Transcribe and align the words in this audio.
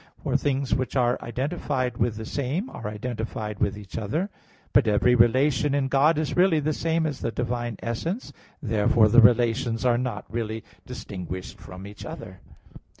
For 0.23 0.35
things 0.35 0.73
which 0.73 0.95
are 0.95 1.19
identified 1.21 1.97
with 1.97 2.15
the 2.15 2.25
same, 2.25 2.71
are 2.71 2.87
identified 2.87 3.59
with 3.59 3.77
each 3.77 3.99
other. 3.99 4.31
But 4.73 4.87
every 4.87 5.13
relation 5.13 5.75
in 5.75 5.89
God 5.89 6.17
is 6.17 6.35
really 6.35 6.59
the 6.59 6.73
same 6.73 7.05
as 7.05 7.19
the 7.19 7.29
divine 7.29 7.77
essence. 7.83 8.33
Therefore 8.63 9.09
the 9.09 9.21
relations 9.21 9.85
are 9.85 9.99
not 9.99 10.25
really 10.27 10.63
distinguished 10.87 11.59
from 11.59 11.85
each 11.85 12.03
other. 12.03 12.39